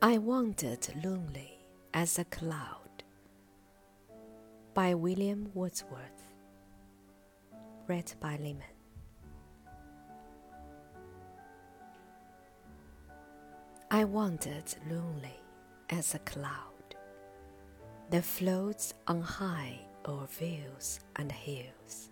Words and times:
I 0.00 0.18
wandered 0.18 0.86
lonely 1.02 1.58
as 1.92 2.20
a 2.20 2.24
cloud 2.26 3.02
by 4.72 4.94
William 4.94 5.50
Wordsworth. 5.54 6.22
Read 7.88 8.12
by 8.20 8.36
Lehman. 8.36 8.62
I 13.90 14.04
wandered 14.04 14.72
lonely 14.88 15.40
as 15.90 16.14
a 16.14 16.20
cloud 16.20 16.94
that 18.10 18.24
floats 18.24 18.94
on 19.08 19.20
high 19.20 19.80
o'er 20.06 20.28
vales 20.28 21.00
and 21.16 21.32
hills, 21.32 22.10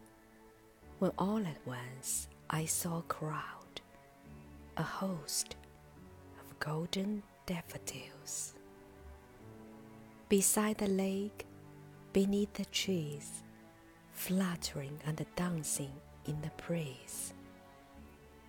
when 0.99 1.13
all 1.19 1.39
at 1.39 1.65
once 1.65 2.27
I 2.51 2.65
saw 2.65 2.99
a 2.99 3.03
crowd, 3.03 3.81
a 4.77 4.83
host 4.83 5.55
of 6.41 6.59
golden 6.59 7.23
daffodils. 7.47 8.55
Beside 10.29 10.79
the 10.79 10.89
lake, 10.89 11.47
beneath 12.13 12.53
the 12.55 12.65
trees, 12.67 13.45
fluttering 14.13 14.99
and 15.07 15.25
dancing 15.37 15.93
in 16.27 16.41
the 16.43 16.51
breeze, 16.67 17.33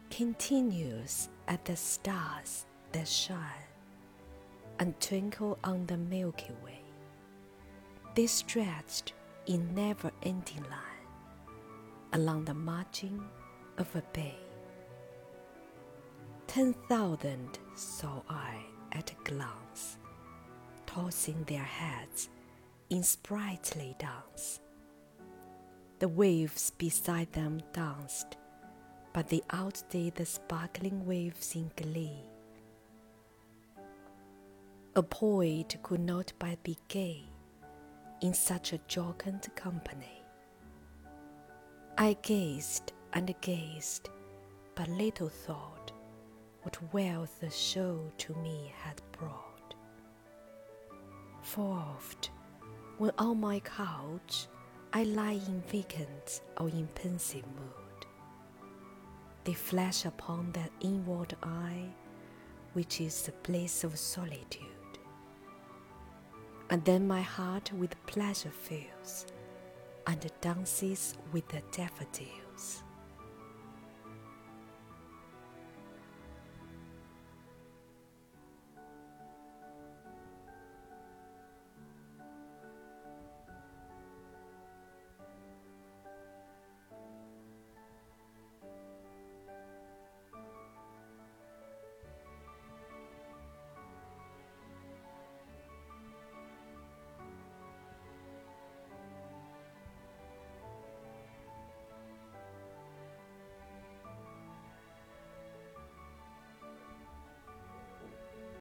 continues 0.09 1.29
at 1.47 1.63
the 1.65 1.75
stars 1.75 2.65
that 2.91 3.07
shine 3.07 3.67
and 4.79 4.99
twinkle 4.99 5.57
on 5.63 5.85
the 5.85 5.97
Milky 5.97 6.53
Way. 6.65 6.81
They 8.15 8.25
stretched 8.25 9.13
in 9.45 9.75
never 9.75 10.11
ending 10.23 10.63
line 10.63 11.05
along 12.13 12.45
the 12.45 12.53
margin 12.53 13.21
of 13.77 13.95
a 13.95 14.01
bay. 14.13 14.37
Ten 16.47 16.73
thousand 16.89 17.59
saw 17.75 18.21
I 18.29 18.55
at 18.91 19.11
a 19.11 19.29
glance, 19.29 19.97
tossing 20.85 21.43
their 21.43 21.63
heads 21.63 22.29
in 22.89 23.03
sprightly 23.03 23.95
dance. 23.99 24.59
The 25.99 26.07
waves 26.07 26.71
beside 26.71 27.31
them 27.33 27.61
danced, 27.73 28.37
but 29.13 29.29
they 29.29 29.41
outdid 29.49 30.15
the 30.15 30.25
sparkling 30.25 31.05
waves 31.05 31.55
in 31.55 31.71
glee. 31.75 32.21
A 34.95 35.03
poet 35.03 35.77
could 35.83 35.99
not 35.99 36.33
but 36.39 36.61
be 36.63 36.77
gay 36.87 37.23
in 38.21 38.33
such 38.33 38.73
a 38.73 38.79
jocund 38.87 39.53
company. 39.55 40.23
I 41.97 42.15
gazed 42.21 42.93
and 43.13 43.33
gazed, 43.41 44.09
but 44.75 44.87
little 44.87 45.29
thought 45.29 45.91
what 46.67 46.93
wealth 46.93 47.39
the 47.39 47.49
show 47.49 47.97
to 48.17 48.35
me 48.39 48.73
had 48.83 49.01
brought. 49.13 49.73
For 51.41 51.63
oft, 51.63 52.29
when 52.97 53.11
on 53.17 53.39
my 53.39 53.61
couch 53.61 54.47
I 54.91 55.03
lie 55.05 55.39
in 55.47 55.63
vacant 55.69 56.41
or 56.57 56.67
in 56.67 56.87
pensive 56.87 57.45
mood, 57.55 58.05
they 59.45 59.53
flash 59.53 60.03
upon 60.03 60.51
that 60.51 60.71
inward 60.81 61.37
eye 61.41 61.85
which 62.73 62.99
is 62.99 63.21
the 63.21 63.31
place 63.31 63.85
of 63.85 63.97
solitude. 63.97 64.99
And 66.69 66.83
then 66.83 67.07
my 67.07 67.21
heart 67.21 67.71
with 67.71 67.95
pleasure 68.07 68.51
fills 68.51 69.25
and 70.05 70.29
dances 70.41 71.15
with 71.31 71.47
the 71.47 71.61
daffodils. 71.71 72.83